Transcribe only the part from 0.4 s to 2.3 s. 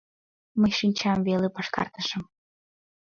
Мый шинчам веле пашкартышым.